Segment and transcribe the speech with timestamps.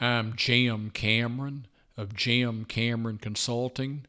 [0.00, 1.66] I'm Jim Cameron
[1.96, 4.06] of Jim Cameron Consulting,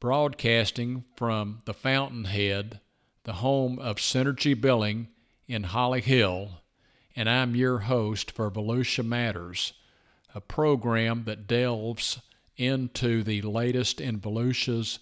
[0.00, 2.80] broadcasting from the Fountainhead,
[3.24, 5.08] the home of Synergy Billing
[5.46, 6.62] in Holly Hill,
[7.14, 9.74] and I'm your host for Volusia Matters,
[10.34, 12.20] a program that delves
[12.56, 15.00] into the latest in Volusia's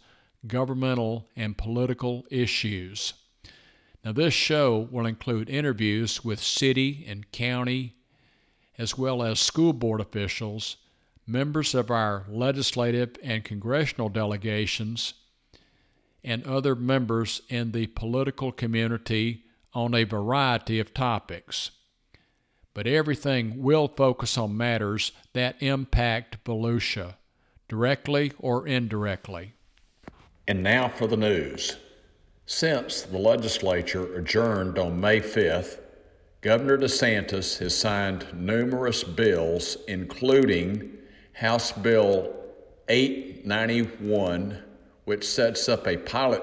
[0.48, 3.14] governmental and political issues.
[4.04, 7.94] Now, this show will include interviews with city and county,
[8.78, 10.76] as well as school board officials,
[11.26, 15.14] members of our legislative and congressional delegations,
[16.24, 21.70] and other members in the political community on a variety of topics.
[22.74, 27.14] But everything will focus on matters that impact Volusia,
[27.68, 29.54] directly or indirectly.
[30.48, 31.76] And now for the news.
[32.46, 35.78] Since the legislature adjourned on May 5th,
[36.42, 40.90] Governor DeSantis has signed numerous bills, including
[41.34, 42.34] House Bill
[42.88, 44.60] 891,
[45.04, 46.42] which sets up a pilot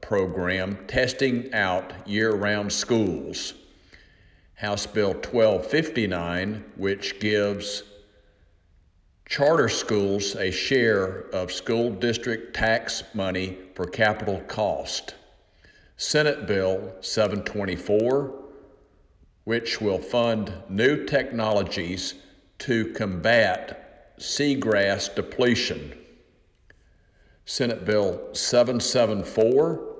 [0.00, 3.54] program testing out year round schools.
[4.54, 7.84] House Bill 1259, which gives
[9.28, 15.14] charter schools a share of school district tax money for capital cost.
[15.96, 18.45] Senate Bill 724,
[19.46, 22.14] which will fund new technologies
[22.58, 25.96] to combat seagrass depletion.
[27.44, 29.98] Senate Bill 774,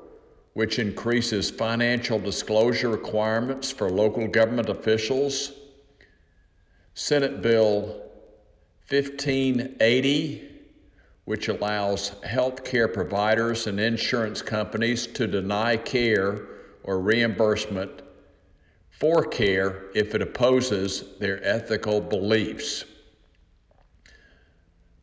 [0.54, 5.52] which increases financial disclosure requirements for local government officials.
[6.94, 8.02] Senate Bill
[8.88, 10.42] 1580,
[11.24, 16.48] which allows health care providers and insurance companies to deny care
[16.82, 18.02] or reimbursement
[18.98, 22.84] for care if it opposes their ethical beliefs.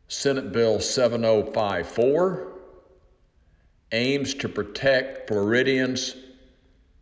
[0.08, 2.52] Senate Bill 7054
[3.92, 6.16] aims to protect Floridians'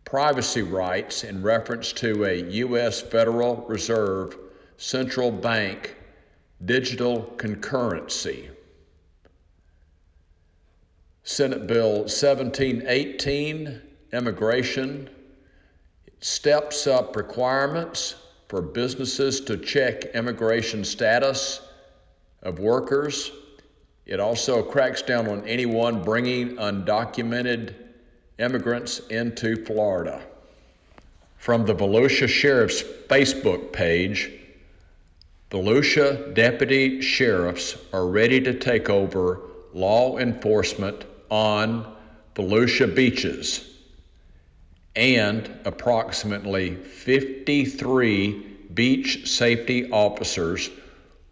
[0.05, 3.01] privacy rights in reference to a U.S.
[3.01, 4.37] Federal Reserve
[4.77, 5.97] central bank
[6.67, 8.51] digital concurrency.
[11.25, 13.81] Senate Bill 1718,
[14.13, 15.09] Immigration
[16.23, 18.15] steps up requirements
[18.49, 21.61] for businesses to check immigration status
[22.43, 23.33] of workers.
[24.07, 27.75] It also cracks down on anyone bringing undocumented
[28.39, 30.23] immigrants into Florida.
[31.39, 34.31] From the Volusia Sheriff's Facebook page,
[35.51, 39.41] Volusia deputy sheriffs are ready to take over
[39.75, 41.97] law enforcement on
[42.37, 43.72] Volusia beaches
[44.97, 50.71] and approximately 53 beach safety officers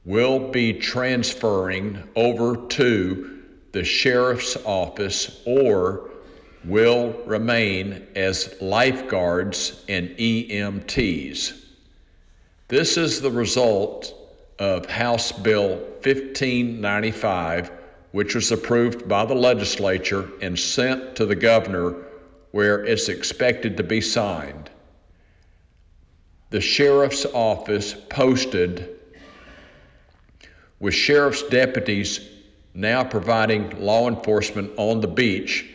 [0.04, 6.10] will be transferring over to the sheriff's office or
[6.64, 11.64] will remain as lifeguards and EMTs.
[12.68, 14.14] This is the result
[14.58, 17.70] of House Bill 1595,
[18.12, 21.96] which was approved by the legislature and sent to the governor
[22.50, 24.70] where it's expected to be signed.
[26.50, 29.00] The sheriff's office posted
[30.80, 32.28] with sheriff's deputies
[32.74, 35.66] now providing law enforcement on the beach,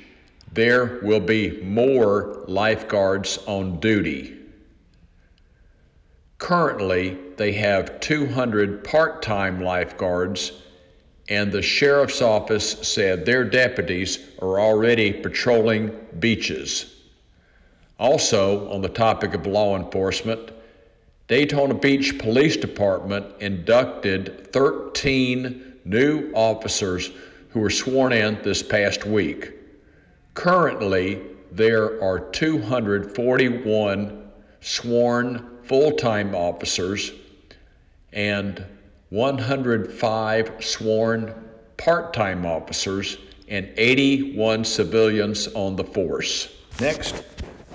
[0.52, 4.38] there will be more lifeguards on duty.
[6.38, 10.54] Currently, they have 200 part time lifeguards
[11.30, 16.94] and the sheriff's office said their deputies are already patrolling beaches.
[18.00, 20.52] Also, on the topic of law enforcement,
[21.28, 27.10] Daytona Beach Police Department inducted 13 new officers
[27.50, 29.54] who were sworn in this past week.
[30.36, 31.22] Currently,
[31.52, 37.14] there are 241 sworn full time officers
[38.12, 38.64] and
[39.10, 41.34] 105 sworn
[41.78, 43.18] part time officers,
[43.48, 46.56] and 81 civilians on the force.
[46.80, 47.24] Next,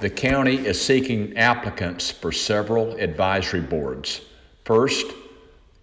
[0.00, 4.22] the county is seeking applicants for several advisory boards.
[4.64, 5.06] First,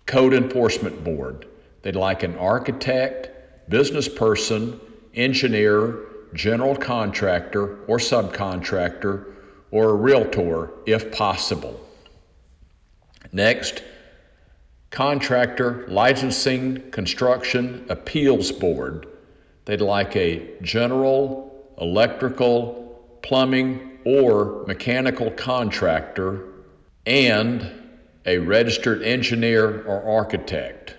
[0.06, 1.48] Code Enforcement Board.
[1.84, 4.80] They'd like an architect, business person,
[5.14, 6.00] engineer,
[6.34, 9.34] general contractor or subcontractor,
[9.72, 11.80] or a realtor if possible.
[13.32, 13.84] Next,
[14.89, 19.07] Contractor Licensing Construction Appeals Board.
[19.66, 26.44] They'd like a general, electrical, plumbing, or mechanical contractor
[27.06, 27.69] and
[28.25, 30.95] a registered engineer or architect.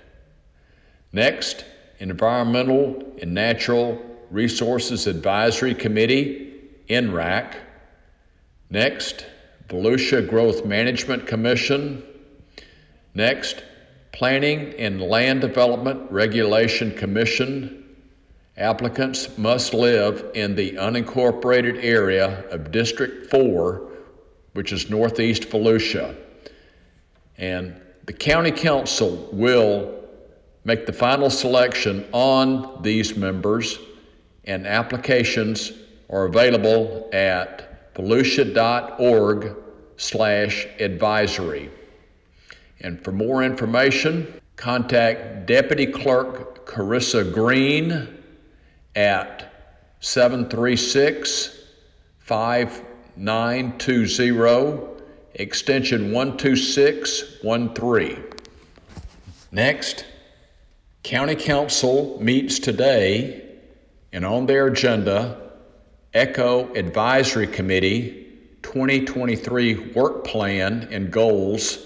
[1.12, 1.64] Next,
[1.98, 4.00] Environmental and Natural
[4.30, 7.54] Resources Advisory Committee, NRAC.
[8.70, 9.24] Next,
[9.68, 12.02] Volusia Growth Management Commission.
[13.14, 13.62] Next,
[14.18, 17.94] Planning and Land Development Regulation Commission.
[18.56, 23.88] Applicants must live in the unincorporated area of District 4,
[24.54, 26.16] which is northeast Volusia.
[27.36, 30.04] And the county council will
[30.64, 33.78] make the final selection on these members,
[34.46, 35.70] and applications
[36.10, 39.54] are available at volusia.org
[39.96, 41.70] slash advisory.
[42.80, 48.18] And for more information, contact Deputy Clerk Carissa Green
[48.94, 49.52] at
[50.00, 51.54] 736
[52.18, 54.80] 5920
[55.34, 58.24] extension 12613.
[59.50, 60.04] Next,
[61.02, 63.56] County Council meets today,
[64.12, 65.52] and on their agenda,
[66.12, 68.26] ECHO Advisory Committee
[68.62, 71.78] 2023 Work Plan and Goals,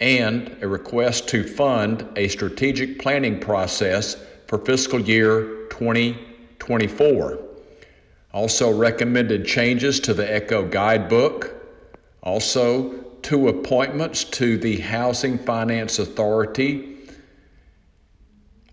[0.00, 7.38] and a request to fund a strategic planning process for fiscal year 2024.
[8.32, 11.54] Also, recommended changes to the ECHO guidebook
[12.24, 16.96] also, two appointments to the Housing Finance Authority.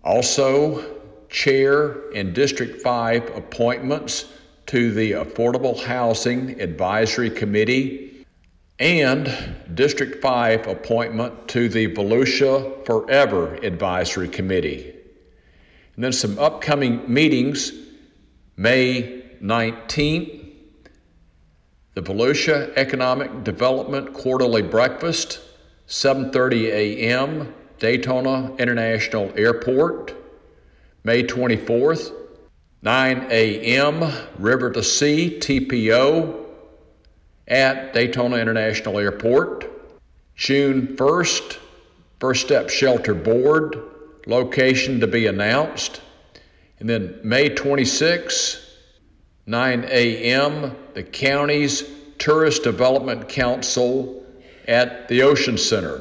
[0.02, 0.96] Also,
[1.28, 4.32] Chair and District 5 appointments
[4.66, 8.11] to the Affordable Housing Advisory Committee
[8.82, 14.92] and District 5 appointment to the Volusia Forever Advisory Committee.
[15.94, 17.72] And then some upcoming meetings
[18.56, 20.40] May 19th
[21.94, 25.40] the Volusia Economic Development Quarterly Breakfast,
[25.86, 30.14] 7:30 a.m., Daytona International Airport.
[31.04, 32.12] May 24th,
[32.80, 36.41] 9 a.m., River to Sea TPO
[37.52, 39.68] at Daytona International Airport.
[40.34, 41.58] June 1st,
[42.18, 43.76] First Step Shelter Board,
[44.26, 46.00] location to be announced.
[46.80, 48.58] And then May 26th,
[49.46, 51.84] 9 a.m., the county's
[52.18, 54.24] Tourist Development Council
[54.66, 56.00] at the Ocean Center.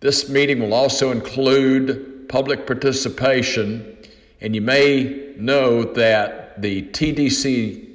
[0.00, 3.98] This meeting will also include public participation,
[4.40, 7.91] and you may know that the TDC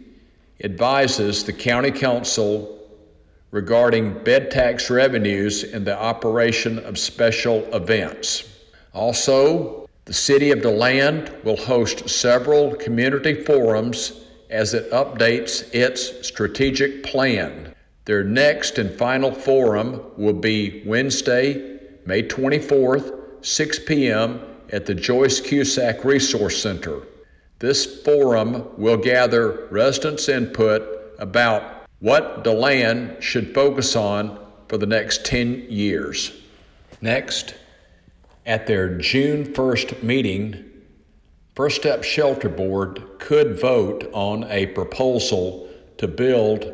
[0.63, 2.73] advises the County Council
[3.51, 8.53] regarding bed tax revenues and the operation of special events.
[8.93, 17.03] Also, the City of DeLand will host several community forums as it updates its strategic
[17.03, 17.73] plan.
[18.05, 24.39] Their next and final forum will be Wednesday, May 24th, 6 p.m.
[24.71, 27.01] at the Joyce Cusack Resource Center.
[27.59, 35.25] This forum will gather residents' input about what DeLand should focus on for the next
[35.25, 36.31] 10 years.
[37.01, 37.55] Next,
[38.45, 40.65] at their June 1st meeting,
[41.55, 46.71] First Step Shelter Board could vote on a proposal to build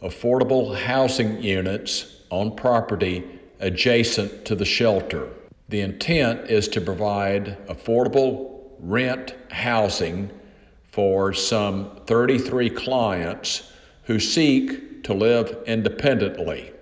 [0.00, 3.22] affordable housing units on property
[3.60, 5.28] adjacent to the shelter.
[5.68, 8.51] The intent is to provide affordable
[8.82, 10.30] rent housing
[10.90, 13.72] for some 33 clients
[14.04, 16.72] who seek to live independently.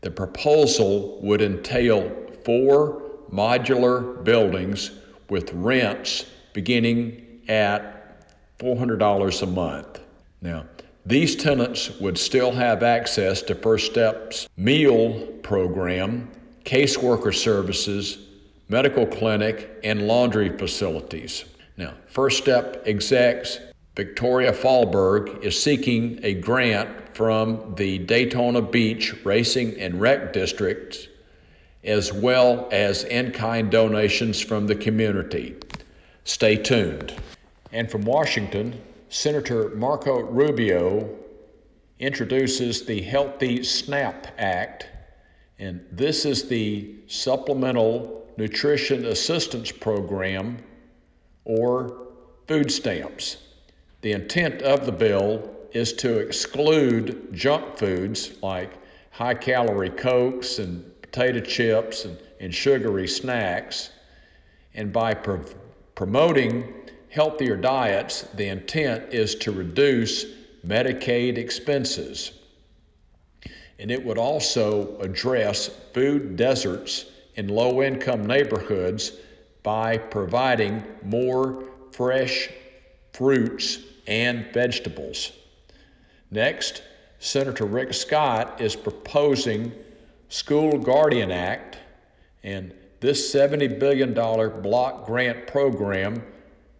[0.00, 2.10] The proposal would entail
[2.44, 4.92] four modular buildings
[5.28, 8.24] with rents beginning at
[8.58, 10.00] $400 a month.
[10.40, 10.66] Now,
[11.04, 16.30] these tenants would still have access to First Steps meal program,
[16.64, 18.27] caseworker services,
[18.68, 21.44] medical clinic, and laundry facilities.
[21.76, 23.58] Now, First Step execs
[23.96, 31.08] Victoria Fahlberg is seeking a grant from the Daytona Beach Racing and Rec Districts
[31.84, 35.56] as well as in kind donations from the community.
[36.24, 37.14] Stay tuned.
[37.72, 41.08] And from Washington, Senator Marco Rubio
[41.98, 44.86] introduces the Healthy SNAP Act,
[45.58, 50.58] and this is the Supplemental Nutrition Assistance Program
[51.44, 52.08] or
[52.46, 53.38] food stamps.
[54.02, 58.70] The intent of the bill is to exclude junk foods like
[59.10, 63.90] high calorie Cokes and potato chips and, and sugary snacks,
[64.74, 65.14] and by
[65.94, 66.72] promoting
[67.08, 70.24] healthier diets, the intent is to reduce
[70.64, 72.37] Medicaid expenses.
[73.78, 77.06] And it would also address food deserts
[77.36, 79.12] in low income neighborhoods
[79.62, 82.50] by providing more fresh
[83.12, 85.32] fruits and vegetables.
[86.30, 86.82] Next,
[87.20, 89.72] Senator Rick Scott is proposing
[90.28, 91.78] School Guardian Act,
[92.42, 96.22] and this $70 billion block grant program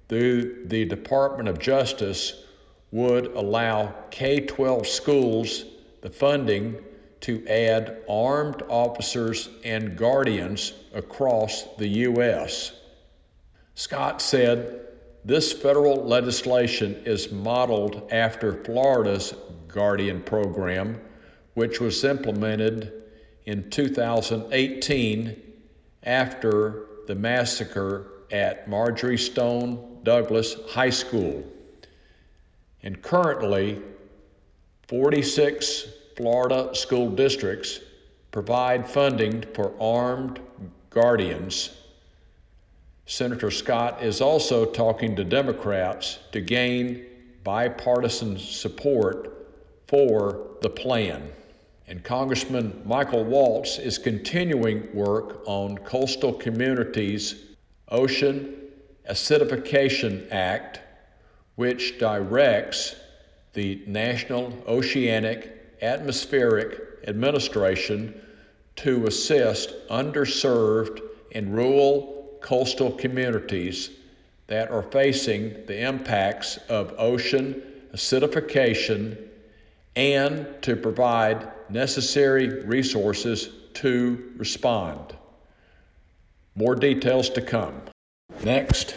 [0.08, 2.44] through the Department of Justice
[2.90, 5.64] would allow K 12 schools
[6.00, 6.76] the funding
[7.20, 12.72] to add armed officers and guardians across the U.S.
[13.74, 14.86] Scott said
[15.24, 19.34] this federal legislation is modeled after Florida's
[19.66, 21.00] Guardian program,
[21.54, 22.92] which was implemented
[23.46, 25.36] in 2018
[26.04, 31.44] after the massacre at Marjory Stone Douglas High School.
[32.82, 33.82] And currently,
[34.86, 37.78] 46 Florida school districts
[38.32, 40.40] provide funding for armed
[40.90, 41.70] guardians.
[43.06, 47.06] Senator Scott is also talking to Democrats to gain
[47.44, 49.48] bipartisan support
[49.86, 51.30] for the plan.
[51.86, 57.44] And Congressman Michael Waltz is continuing work on coastal communities'
[57.90, 58.56] Ocean
[59.08, 60.80] Acidification Act,
[61.54, 62.96] which directs
[63.52, 68.20] the National Oceanic Atmospheric Administration
[68.76, 71.00] to assist underserved
[71.32, 73.90] and rural coastal communities
[74.46, 79.16] that are facing the impacts of ocean acidification
[79.96, 85.16] and to provide necessary resources to respond.
[86.54, 87.82] More details to come.
[88.42, 88.96] Next,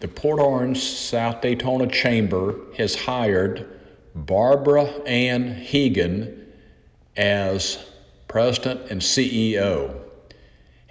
[0.00, 3.79] the Port Orange South Daytona Chamber has hired
[4.14, 6.46] Barbara Ann Hegan
[7.16, 7.78] as
[8.28, 9.94] president and CEO,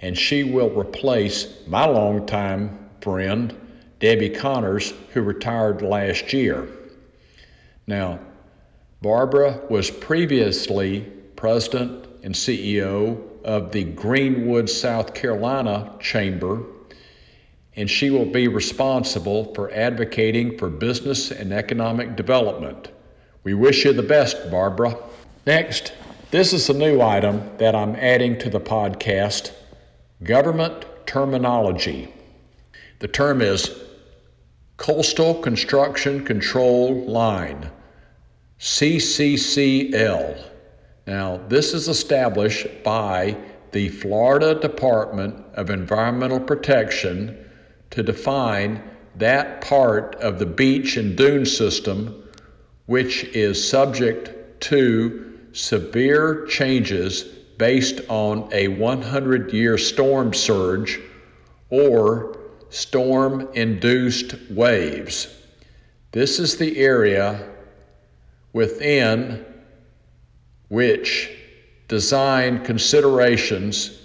[0.00, 3.54] and she will replace my longtime friend,
[3.98, 6.68] Debbie Connors, who retired last year.
[7.86, 8.20] Now,
[9.02, 11.00] Barbara was previously
[11.36, 16.62] president and CEO of the Greenwood, South Carolina Chamber,
[17.76, 22.90] and she will be responsible for advocating for business and economic development.
[23.42, 24.98] We wish you the best, Barbara.
[25.46, 25.94] Next,
[26.30, 29.52] this is a new item that I'm adding to the podcast
[30.22, 32.12] government terminology.
[32.98, 33.70] The term is
[34.76, 37.70] Coastal Construction Control Line,
[38.58, 40.44] CCCL.
[41.06, 43.38] Now, this is established by
[43.72, 47.42] the Florida Department of Environmental Protection
[47.88, 48.82] to define
[49.16, 52.19] that part of the beach and dune system
[52.90, 57.22] which is subject to severe changes
[57.56, 60.98] based on a 100 year storm surge
[61.68, 62.36] or
[62.70, 65.28] storm induced waves.
[66.10, 67.48] This is the area
[68.52, 69.46] within
[70.68, 71.30] which
[71.86, 74.02] design considerations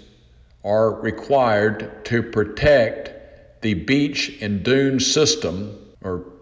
[0.62, 6.35] are required to protect the beach and dune system or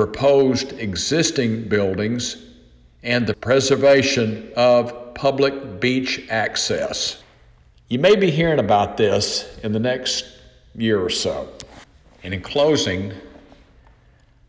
[0.00, 2.38] proposed existing buildings
[3.02, 7.22] and the preservation of public beach access.
[7.88, 10.24] You may be hearing about this in the next
[10.74, 11.50] year or so.
[12.22, 13.12] And in closing,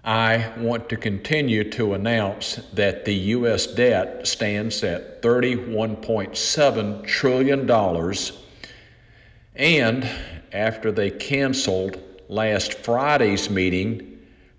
[0.05, 3.67] I want to continue to announce that the U.S.
[3.67, 7.70] debt stands at $31.7 trillion.
[9.58, 10.10] And
[10.53, 14.11] after they canceled last Friday's meeting,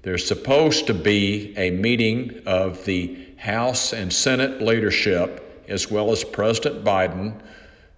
[0.03, 6.25] there's supposed to be a meeting of the House and Senate leadership, as well as
[6.25, 7.41] President Biden,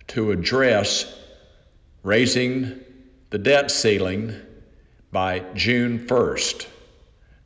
[0.08, 1.18] to address
[2.02, 2.80] raising
[3.30, 4.34] the debt ceiling
[5.12, 6.66] by June 1st.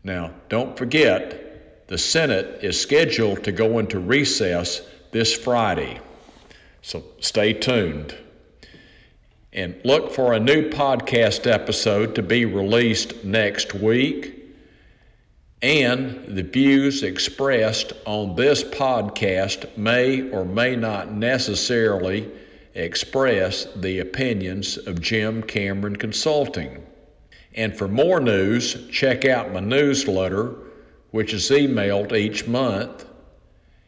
[0.04, 6.00] Now, don't forget, the Senate is scheduled to go into recess this Friday.
[6.82, 8.14] So stay tuned.
[9.52, 14.37] And look for a new podcast episode to be released next week.
[15.62, 22.30] And the views expressed on this podcast may or may not necessarily
[22.74, 26.86] express the opinions of Jim Cameron Consulting.
[27.54, 30.54] And for more news, check out my newsletter,
[31.10, 33.04] which is emailed each month.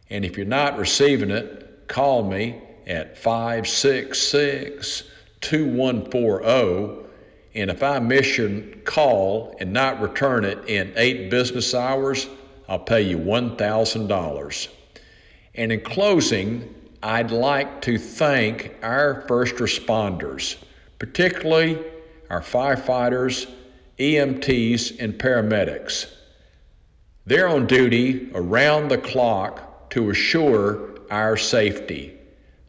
[0.09, 5.05] And if you're not receiving it, call me at 566
[5.41, 7.10] 2140.
[7.55, 12.29] And if I miss your call and not return it in eight business hours,
[12.69, 14.69] I'll pay you $1,000.
[15.57, 20.57] And in closing, I'd like to thank our first responders,
[20.99, 21.79] particularly
[22.29, 23.51] our firefighters,
[23.99, 26.13] EMTs, and paramedics.
[27.27, 32.17] They're on duty around the clock to assure our safety.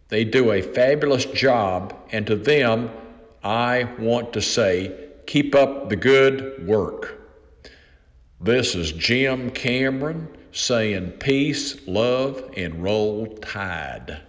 [0.10, 2.90] They do a fabulous job, and to them,
[3.43, 7.21] I want to say, keep up the good work.
[8.39, 14.21] This is Jim Cameron saying peace, love, and roll tide.